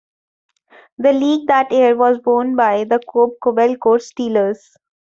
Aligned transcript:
The 0.97 1.13
league 1.13 1.45
that 1.49 1.71
year 1.71 1.95
was 1.95 2.17
won 2.25 2.55
by 2.55 2.85
the 2.85 2.99
Kobe 3.07 3.35
Kobelco 3.39 3.99
Steelers. 3.99 4.57